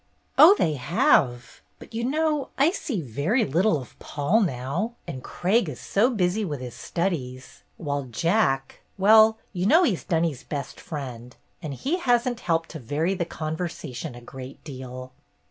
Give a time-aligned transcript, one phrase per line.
[0.35, 1.61] "Oh, they have.
[1.77, 6.43] But you know I see very little of Paul now, and Craig is so busy
[6.43, 12.27] with his studies, while Jack— well, you know he's Dunny's best friend, and he has
[12.27, 15.11] n't helped to vary the conversation a great deal."